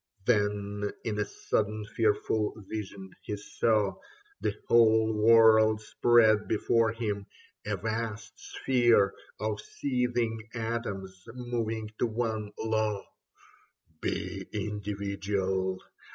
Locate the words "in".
1.03-1.19